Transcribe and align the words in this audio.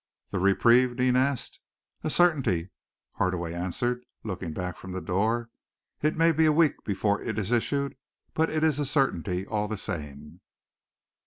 "The 0.31 0.39
reprieve?" 0.39 0.95
Deane 0.95 1.15
asked. 1.15 1.59
"A 2.03 2.09
certainty," 2.09 2.71
Hardaway 3.17 3.53
answered, 3.53 4.03
looking 4.23 4.51
back 4.51 4.75
from 4.75 4.93
the 4.93 4.99
door. 4.99 5.51
"It 6.01 6.17
may 6.17 6.31
be 6.31 6.47
a 6.47 6.51
week 6.51 6.83
before 6.83 7.21
it 7.21 7.37
is 7.37 7.51
issued, 7.51 7.95
but 8.33 8.49
it 8.49 8.63
is 8.63 8.79
a 8.79 8.85
certainty 8.87 9.45
all 9.45 9.67
the 9.67 9.77
same." 9.77 10.41